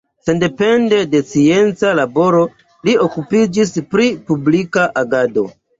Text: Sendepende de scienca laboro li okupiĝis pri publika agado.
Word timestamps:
Sendepende 0.27 1.01
de 1.11 1.21
scienca 1.27 1.93
laboro 2.01 2.41
li 2.91 2.99
okupiĝis 3.09 3.79
pri 3.95 4.13
publika 4.33 4.93
agado. 5.07 5.51